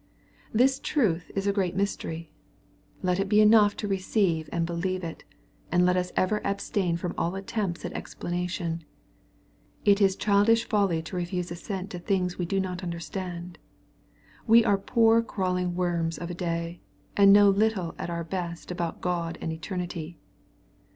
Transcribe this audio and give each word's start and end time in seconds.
m 0.47 0.57
This 0.57 0.79
truth 0.79 1.29
is 1.35 1.45
a 1.45 1.53
great 1.53 1.75
mystery. 1.75 2.31
Let 3.03 3.19
it 3.19 3.29
be 3.29 3.39
enough 3.39 3.77
to 3.77 3.87
receive 3.87 4.49
and 4.51 4.65
believe 4.65 5.03
it, 5.03 5.23
and 5.71 5.85
let 5.85 5.95
us 5.95 6.11
ever 6.15 6.41
abstain 6.43 6.97
from 6.97 7.13
all 7.19 7.35
attempts 7.35 7.85
at 7.85 7.93
explanation. 7.93 8.83
It 9.85 10.01
is 10.01 10.15
childish 10.15 10.67
folly 10.67 11.03
to 11.03 11.15
refuse 11.15 11.51
assent 11.51 11.91
to 11.91 11.99
things 11.99 12.31
that 12.31 12.39
we 12.39 12.45
do 12.47 12.59
not 12.59 12.81
understand. 12.81 13.59
We 14.47 14.65
are 14.65 14.75
poor 14.79 15.21
crawling 15.21 15.75
worms 15.75 16.17
of 16.17 16.31
a 16.31 16.33
day, 16.33 16.81
and 17.15 17.31
know 17.31 17.51
little 17.51 17.93
at 17.99 18.09
our 18.09 18.23
best 18.23 18.71
about 18.71 19.01
God 19.01 19.37
and 19.39 19.53
eternity. 19.53 20.17